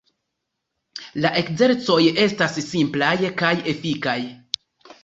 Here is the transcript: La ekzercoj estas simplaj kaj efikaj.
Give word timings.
La 1.25 1.31
ekzercoj 1.43 1.99
estas 2.25 2.59
simplaj 2.71 3.13
kaj 3.45 3.55
efikaj. 3.77 4.19